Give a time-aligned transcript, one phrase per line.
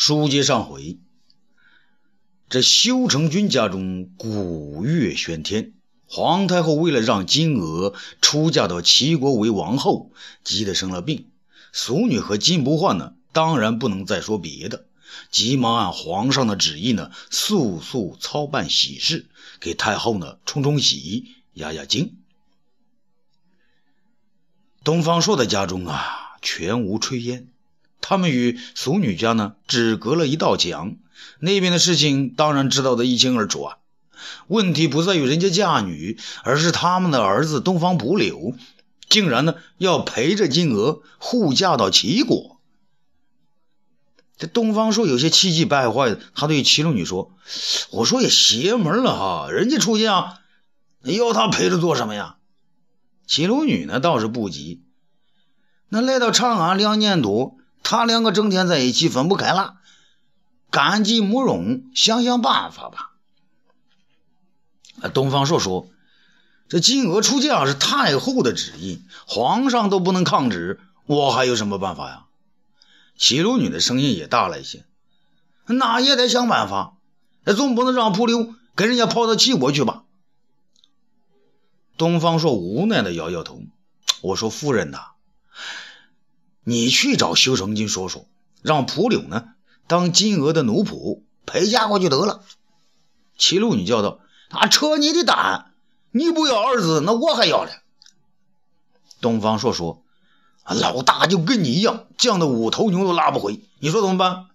[0.00, 0.98] 书接上回，
[2.48, 5.74] 这修成君家中鼓乐喧天，
[6.06, 7.92] 皇太后为了让金娥
[8.22, 10.10] 出嫁到齐国为王后，
[10.42, 11.26] 急得生了病。
[11.74, 14.86] 俗女和金不换呢，当然不能再说别的，
[15.30, 19.26] 急忙按皇上的旨意呢，速速操办喜事，
[19.60, 22.16] 给太后呢冲冲喜，压压惊。
[24.82, 27.48] 东方朔的家中啊，全无炊烟。
[28.10, 30.96] 他们与俗女家呢，只隔了一道墙，
[31.38, 33.78] 那边的事情当然知道的一清二楚啊。
[34.48, 38.54] 问题不在于人家嫁女，而是他们的儿子东方不柳，
[39.08, 42.60] 竟然呢要陪着金娥护驾到齐国。
[44.36, 47.36] 这东方朔有些气急败坏的，他对齐鲁女说
[47.92, 50.40] ：“我说也邪门了哈，人家出嫁，
[51.02, 52.38] 要他陪着做什么呀？”
[53.28, 54.82] 齐鲁女呢倒是不急，
[55.88, 59.76] 那来到长安两年多，他两个整天在一起分不开了，
[60.70, 63.12] 干鸡慕容，想想办法吧。
[65.14, 65.88] 东方朔说
[66.68, 72.26] ：“这金娥出嫁是太后的旨意，皇上都不能抗旨，我还有什么办法呀？”
[73.16, 74.84] 齐鲁女的声音也大了一些
[75.66, 76.96] ：“那也得想办法，
[77.56, 80.04] 总不能让蒲柳跟人家跑到齐国去吧？”
[81.96, 83.60] 东方朔无奈的摇摇头
[84.22, 84.98] ：“我说夫人呐，
[86.64, 88.26] 你去找修成金说说，
[88.62, 89.54] 让蒲柳呢
[89.86, 92.44] 当金娥的奴仆陪嫁过去得了。”
[93.38, 95.72] 齐鲁女叫道：“啊，扯你的蛋！
[96.10, 97.70] 你不要儿子，那我还要了。”
[99.22, 100.02] 东方朔说
[100.64, 104.48] ：“老大就跟你一样，犟的五头牛都拉不回，你说怎么办？”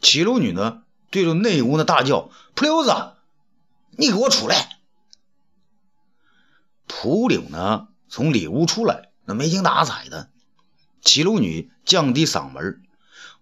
[0.00, 2.92] 齐鲁女呢对着内屋呢大叫：“蒲柳子，
[3.96, 4.78] 你给我出来！”
[6.88, 10.30] 蒲柳呢，从里屋出来，那没精打采的。
[11.04, 12.82] 齐鲁女降低嗓门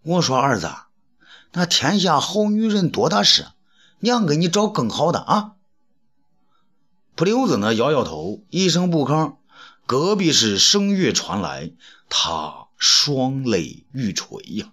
[0.03, 0.71] 我说儿子，
[1.53, 3.47] 那天下好女人多的是，
[4.01, 5.53] 娘给你找更好的啊。”
[7.15, 9.37] 蒲柳子呢，摇摇头，一声不吭。
[9.87, 11.73] 隔壁是声乐传来，
[12.09, 14.73] 他双泪欲垂呀。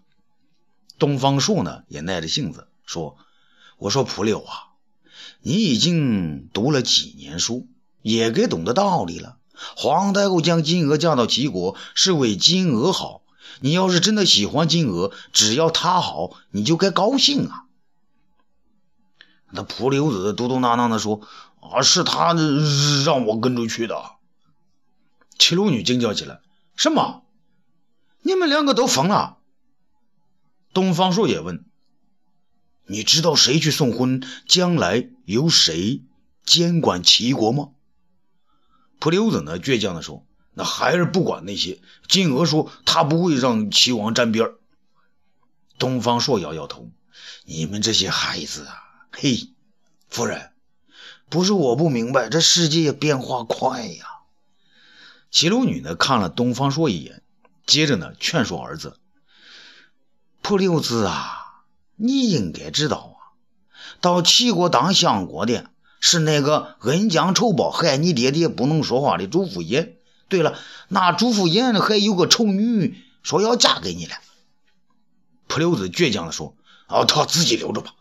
[0.97, 3.17] 东方朔呢，也耐着性子说
[3.77, 4.73] ：“我说蒲柳啊，
[5.41, 7.67] 你已经读了几年书。”
[8.01, 9.38] 也该懂得道理了。
[9.75, 13.21] 皇太后将金娥嫁到齐国，是为金娥好。
[13.61, 17.65] 你要是真的喜欢金娥，只要她好，你就该高兴啊。
[19.51, 21.21] 那蒲留子嘟嘟囔囔的说
[21.59, 22.35] ：“啊，是他
[23.03, 24.11] 让我跟着去的。”
[25.39, 26.39] 齐鲁女惊叫起来
[26.77, 27.23] ：“什么？
[28.21, 29.37] 你们两个都疯了？”
[30.71, 31.65] 东方朔也问
[32.85, 36.03] ：“你知道谁去送婚，将来由谁
[36.45, 37.69] 监管齐国吗？”
[38.99, 41.79] 蒲留子呢，倔强地说：“那还是不管那些。”
[42.09, 44.51] 金娥说：“他不会让齐王沾边。”
[45.79, 46.89] 东方朔摇摇头
[47.45, 48.75] ：“你们这些孩子啊，
[49.11, 49.53] 嘿，
[50.09, 50.51] 夫人，
[51.29, 54.05] 不是我不明白，这世界变化快呀。”
[55.31, 57.23] 齐鲁女呢，看了东方朔一眼，
[57.65, 58.99] 接着呢，劝说儿子
[60.41, 61.63] ：“蒲留子啊，
[61.95, 63.31] 你应该知道啊，
[64.01, 69.93] 到齐国当相国的。”是那个恩将仇报、害你爹爹不能说话的朱福衍。
[70.27, 74.15] 对了，那朱福衍还有个丑女，说要嫁给你了。
[75.47, 76.55] 蒲留子倔强地说
[76.87, 77.95] ：“哦，他自己留着吧。”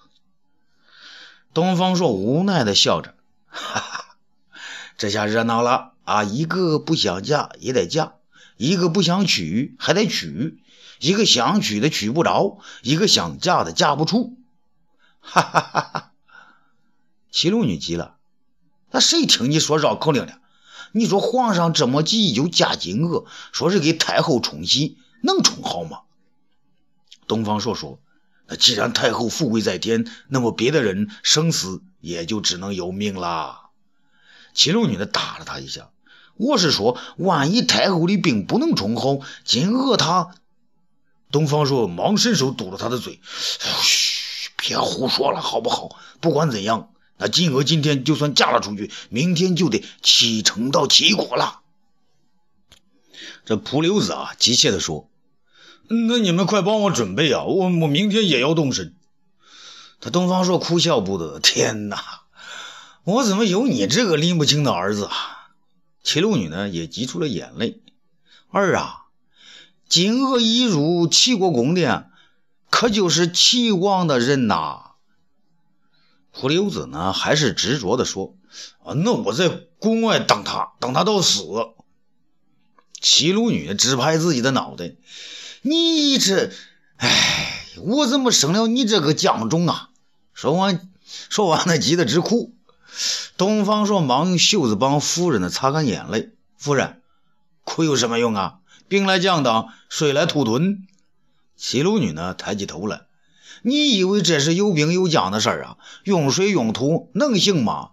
[1.55, 3.15] 东方朔无奈地笑着
[3.49, 4.17] ：“哈哈，
[4.99, 6.23] 这下热闹了啊！
[6.23, 8.13] 一个不想嫁也得嫁，
[8.59, 10.63] 一个不想娶还得娶，
[11.01, 14.37] 一个想娶的娶不着，一个想嫁的嫁不出。”
[15.21, 16.08] 哈哈哈哈。
[17.31, 18.17] 齐鲁女急了，
[18.91, 20.39] 那谁听你说绕口令了？
[20.93, 26.01] 你说皇上这么急就嫁金娥，说是给太后冲喜，能冲好吗？
[27.27, 28.01] 东方朔说
[28.49, 33.69] ：“那既然太后富贵在天，那么别的人生死也就只能由命了。”
[34.55, 35.91] 齐鲁女的打了他一下，
[36.37, 40.35] 我是说，万一太后的病不能冲好，金娥她……
[41.31, 43.21] 东方朔忙伸手堵了他的嘴
[43.83, 45.95] ：“嘘，别胡说了，好不好？
[46.23, 51.61] 不管怎样。”那金娥今天就算嫁了出去，明天就得启程到齐国了。
[53.45, 55.11] 这蒲留子啊，急切地说
[55.89, 57.45] ：“那你们快帮我准备啊！
[57.45, 58.95] 我我明天也要动身。”
[60.01, 62.23] 他东方朔哭笑不得：“天哪，
[63.03, 65.51] 我怎么有你这个拎不清的儿子啊？”
[66.05, 67.81] 齐鲁女呢，也挤出了眼泪
[68.53, 69.07] ：“儿啊，
[69.89, 72.11] 金娥一入齐国宫殿，
[72.71, 74.85] 可就是齐王的人呐。”
[76.33, 78.35] 蒲留子呢，还是执着的说
[78.85, 79.49] ：“啊，那我在
[79.79, 81.43] 宫外等他，等他到死。”
[83.01, 84.95] 齐鲁女直拍自己的脑袋
[85.63, 86.51] ：“你这……
[86.97, 89.91] 哎，我怎么生了你这个犟种啊？
[90.35, 90.89] 说完，
[91.29, 92.55] 说完了，急得直哭。
[93.37, 96.31] 东方朔忙用袖子帮夫人呢擦干眼泪。
[96.57, 97.01] 夫人，
[97.63, 98.59] 哭有什么用啊？
[98.89, 100.87] 兵来将挡，水来土屯。
[101.57, 103.03] 齐鲁女呢抬起头来，
[103.63, 105.77] 你以为这是有兵有将的事儿啊？
[106.05, 107.91] 用水用土能行吗？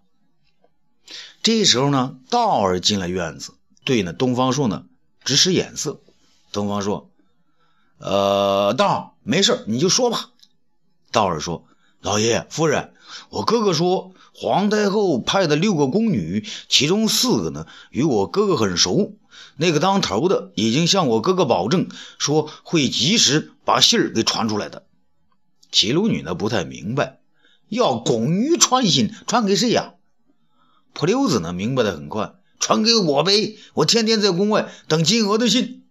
[1.43, 3.53] 这时候呢，道儿进了院子，
[3.83, 4.85] 对那东方朔呢
[5.23, 6.01] 直使眼色。
[6.51, 7.09] 东方朔，
[7.97, 10.29] 呃，道儿没事你就说吧。
[11.11, 11.65] 道儿说
[12.01, 12.93] ：“老爷夫人，
[13.29, 19.15] 我哥哥说。”皇太后派的六个宫女，其中四个呢与我哥哥很熟。
[19.55, 21.87] 那个当头的已经向我哥哥保证，
[22.19, 24.83] 说会及时把信儿给传出来的。
[25.75, 27.19] 齐鲁女呢不太明白，
[27.67, 29.95] 要宫女传信，传给谁呀？
[30.93, 35.83] 蒲溜子呢明白的很快，传给我呗，我天天在宫外等金娥的信。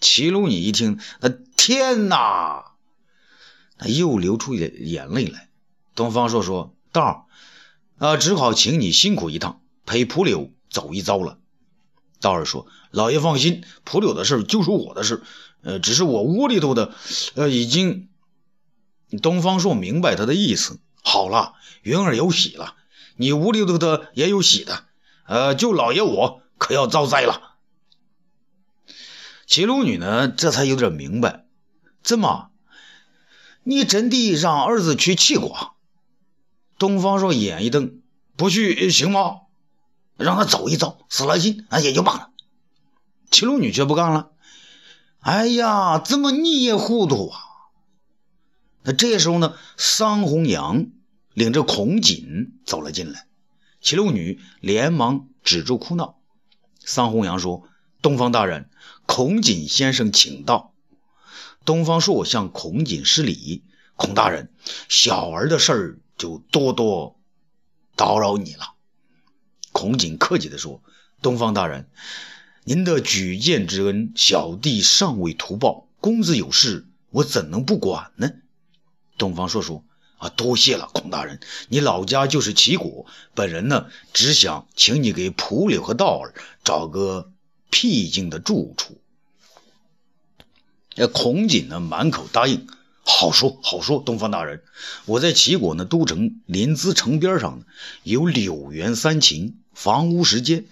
[0.00, 2.72] 齐鲁女一听，那天哪，
[3.78, 5.50] 那又流出眼眼泪来。
[5.94, 7.28] 东方朔说道。
[7.98, 11.36] 啊，只好请你辛苦一趟，陪蒲柳走一遭了。
[12.20, 15.22] 道儿说：“老爷放心，蒲柳的事就是我的事，
[15.62, 16.94] 呃，只是我屋里头的，
[17.34, 18.08] 呃，已经……”
[19.18, 20.78] 东方朔明白他的意思。
[21.02, 22.74] 好了，云儿有喜了，
[23.16, 24.84] 你屋里头的也有喜的，
[25.26, 27.56] 呃，就老爷我可要遭灾了。
[29.46, 31.44] 齐鲁女呢，这才有点明白，
[32.02, 32.50] 怎么，
[33.62, 35.74] 你真的让儿子去齐国？
[36.78, 38.00] 东方朔眼一瞪
[38.36, 39.42] ：“不去行吗？
[40.16, 42.30] 让他走一遭，死了心啊也就罢了。”
[43.30, 44.30] 齐鲁女却不干了
[45.20, 47.38] ：“哎呀，怎么你也糊涂啊？”
[48.84, 50.86] 那这时候呢，桑弘羊
[51.32, 53.26] 领着孔瑾走了进来，
[53.80, 56.18] 齐鲁女连忙止住哭闹。
[56.84, 57.66] 桑弘羊说
[58.02, 58.68] ：“东方大人，
[59.06, 60.74] 孔瑾先生请到。”
[61.64, 63.64] 东方朔向孔瑾施礼
[63.96, 64.52] ：“孔大人，
[64.88, 67.18] 小儿的事儿。”就多多
[67.96, 68.74] 叨扰你了。”
[69.72, 70.80] 孔瑾客气地说
[71.22, 71.88] ，“东方大人，
[72.62, 75.88] 您的举荐之恩，小弟尚未图报。
[76.00, 78.30] 公子有事，我怎能不管呢？”
[79.18, 79.84] 东方朔说
[80.18, 81.40] ：“啊，多谢了，孔大人。
[81.68, 86.34] 你老家就是齐国，本人呢，只想请你给蒲柳和道儿
[86.64, 87.30] 找个
[87.70, 88.98] 僻静的住处。”
[90.96, 92.66] 那孔瑾呢，满口答应。
[93.06, 94.62] 好说好说，东方大人，
[95.04, 97.66] 我在齐国呢，都城临淄城边上呢，
[98.02, 100.64] 有柳园三秦，房屋十间，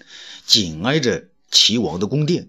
[0.47, 2.49] 紧挨着齐王的宫殿。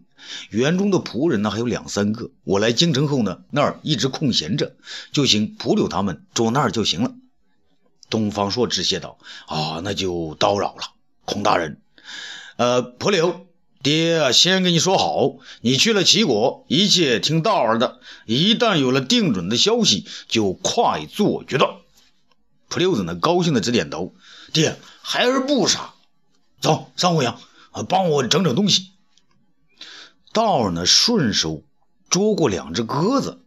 [0.50, 2.32] 园中的仆人呢，还有两三个。
[2.44, 4.76] 我来京城后呢，那儿一直空闲着，
[5.12, 7.12] 就请蒲柳他们住那儿就行了。
[8.10, 9.18] 东方朔致谢道
[9.48, 10.94] ：“啊，那就叨扰了，
[11.26, 11.82] 孔大人。
[12.58, 13.48] 呃，蒲柳。”
[13.84, 18.00] 爹先跟你说好，你去了齐国，一切听道儿的。
[18.26, 21.70] 一旦有了定准的消息，就快做决断。
[22.70, 24.16] 普溜子呢，高兴的直点头。
[24.54, 25.96] 爹，孩儿不傻。
[26.62, 27.38] 走，上回阳，
[27.72, 28.93] 啊，帮我整整东西。
[30.34, 31.64] 道儿呢，顺手
[32.10, 33.40] 捉过两只鸽子。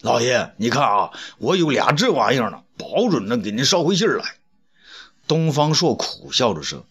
[0.00, 4.36] 老爷，你看啊，我有俩这玩意儿呢，保准能给您捎回信来。
[5.28, 6.86] 东方朔苦笑着说。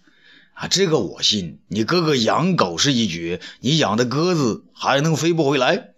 [0.54, 1.60] 啊，这个我信。
[1.68, 5.94] 你哥哥养狗是一绝，你养的鸽子还能飞不回来？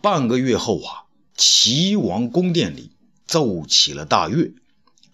[0.00, 1.04] 半个月后啊，
[1.36, 2.90] 齐王宫殿里
[3.26, 4.52] 奏起了大乐，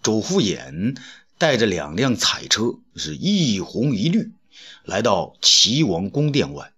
[0.02, 0.96] 主父偃
[1.36, 4.30] 带着两辆彩车，是一红一绿，
[4.84, 6.72] 来到齐王宫殿外。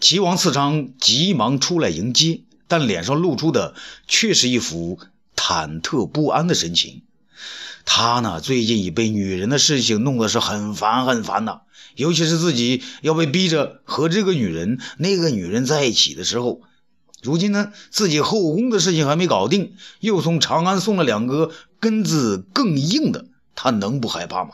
[0.00, 3.74] 齐王次昌急忙出来迎接，但脸上露出的
[4.06, 4.98] 却是一副
[5.36, 7.02] 忐忑不安的神情。
[7.84, 11.62] 他呢，最近已被女人的事情弄得是很烦很烦呐，
[11.96, 16.60] 尤其是自己要被逼着和这个女人、那个女人在一起的时候。
[17.22, 24.52] 如今呢，自己后宫的事情还没搞定，又从长安送了两个根子更硬的，他能不害怕吗？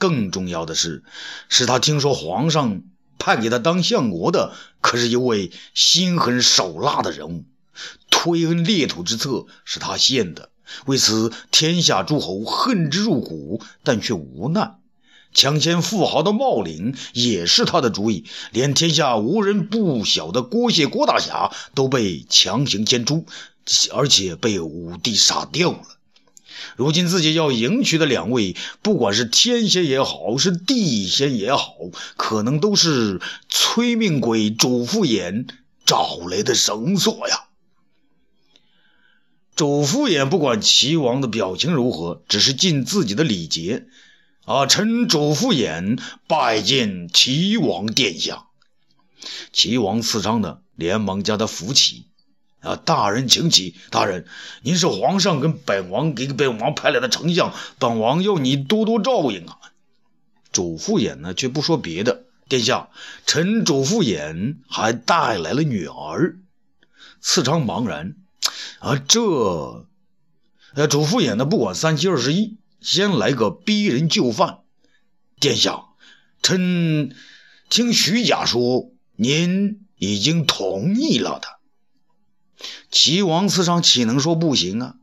[0.00, 1.04] 更重要的是，
[1.50, 2.80] 是他听说皇上
[3.18, 7.44] 派给他当相国的，可是一位心狠手辣的人物，
[8.10, 10.48] 推恩裂土之策是他献的。
[10.86, 14.76] 为此，天下诸侯恨之入骨，但却无奈。
[15.34, 23.26] 强迁富豪的茂陵也是他的主意，连天下无人不晓的郭谢郭大侠都被强行迁出，
[23.92, 25.99] 而且被武帝杀掉了。
[26.76, 31.74] 如今自己要迎娶的两位，不管是天仙也好，是地仙也好，
[32.16, 35.46] 可能都是催命鬼主父偃
[35.84, 37.44] 找来的绳索呀。
[39.56, 43.86] 主父衍不管齐王的表情如何，只是尽自己的礼节。
[44.46, 48.46] 啊，臣主父衍拜见齐王殿下。
[49.52, 52.06] 齐王刺伤的连忙将他扶起。
[52.60, 53.74] 啊，大人请起！
[53.90, 54.26] 大人，
[54.62, 59.58] 您是皇上跟本王给本王派来的丞相，本王要你多多照应啊。
[60.52, 62.24] 主父偃呢，却不说别的。
[62.48, 62.90] 殿下，
[63.26, 66.38] 臣主父偃还带来了女儿。
[67.20, 68.16] 次长茫然，
[68.80, 69.86] 啊，这……
[70.74, 74.58] 呃，主父偃呢，不管三七二十一，先来个逼人就范。
[75.38, 75.84] 殿下，
[76.42, 77.14] 臣
[77.68, 81.59] 听徐甲说，您已经同意了的。
[82.90, 84.94] 齐王次长岂能说不行啊？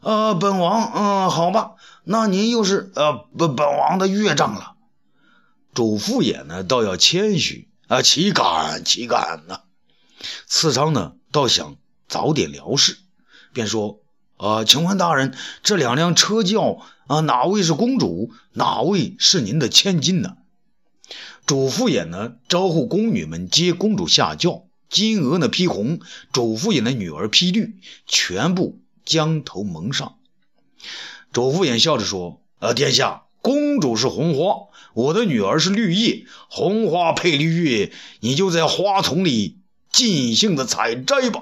[0.00, 1.72] 呃，本王，嗯，好吧，
[2.04, 4.74] 那您又是呃本本王的岳丈了。
[5.72, 9.60] 主父偃呢，倒要谦虚啊，岂敢岂敢呢？
[10.46, 11.76] 次长呢，倒想
[12.08, 12.98] 早点了事，
[13.52, 14.00] 便说：
[14.36, 20.36] 啊，请问大人，这两辆车轿啊，哪位是公主，哪位是您的千金呢？
[21.46, 24.64] 主父偃呢，招呼宫女们接公主下轿。
[24.94, 25.98] 金额呢披红，
[26.32, 30.14] 主父偃的女儿披绿，全部将头蒙上。
[31.32, 39.58] 主父偃笑着说：“呃，殿下，公主是红花，我的女儿是绿叶，红花配绿叶，你就在花丛里
[39.90, 41.40] 尽兴的采摘吧。”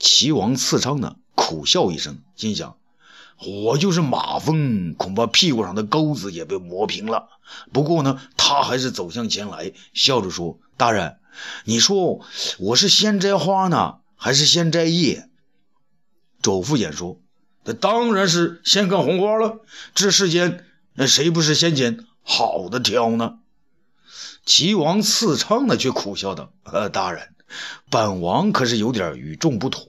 [0.00, 2.78] 齐王次昌呢苦笑一声，心想
[3.46, 7.28] ：“我就是马蜂，恐怕屁股上的钩子也被磨平了。”
[7.74, 11.18] 不过呢，他还是走向前来，笑着说：“大人。”
[11.64, 12.20] 你说
[12.58, 15.28] 我是先摘花呢，还是先摘叶？
[16.42, 17.20] 周父偃说
[17.64, 19.60] ：“那当然是先看红花了。
[19.94, 20.64] 这世间，
[20.94, 23.38] 那谁不是先捡好的挑呢？”
[24.46, 27.34] 齐王次昌呢，却苦笑道：“呃，大人，
[27.90, 29.88] 本王可是有点与众不同。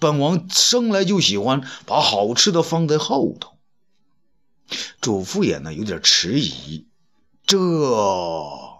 [0.00, 3.58] 本王生来就喜欢把好吃的放在后头。”
[5.02, 6.86] 周父偃呢，有点迟疑，
[7.46, 8.73] 这。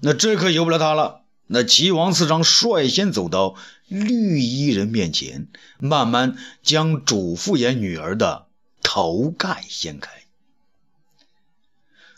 [0.00, 1.22] 那这可由不了他了。
[1.46, 3.54] 那齐王次长率先走到
[3.88, 8.46] 绿衣人面前，慢慢将主父偃女儿的
[8.82, 10.10] 头盖掀开。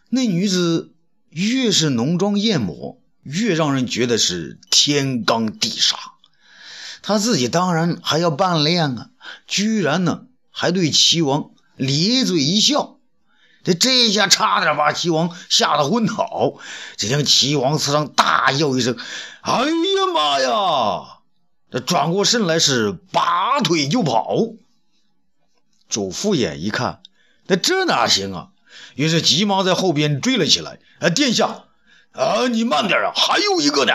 [0.09, 0.93] 那女子
[1.29, 5.95] 越是浓妆艳抹，越让人觉得是天罡地煞。
[7.03, 9.11] 她自己当然还要扮靓啊，
[9.47, 13.00] 居然呢还对齐王咧嘴一笑。
[13.63, 16.55] 这这一下差点把齐王吓得昏倒。
[16.97, 18.97] 只听齐王此上大叫一声
[19.43, 21.21] ：“哎呀妈呀！”
[21.71, 24.35] 这转过身来是拔腿就跑。
[25.89, 27.01] 主父偃一看，
[27.47, 28.49] 那这哪行啊？
[28.95, 30.79] 于是急忙在后边追了起来。
[31.01, 31.65] 啊，殿下，
[32.13, 33.93] 啊，你慢点啊，还有一个呢。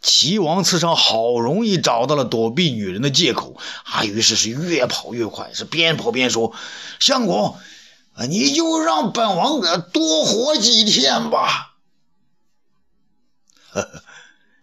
[0.00, 6.54] 齐王此上好容易找到了躲避女人的借口，啊，于是是越跑越快，是边跑边说
[6.98, 7.58] ：“相公。”
[8.28, 9.60] 你就让本王
[9.92, 11.76] 多活几天吧。
[13.70, 13.82] 呵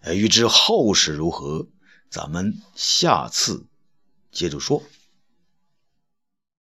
[0.01, 1.67] 呵欲知后事如何，
[2.09, 3.65] 咱们下次
[4.31, 4.83] 接着说。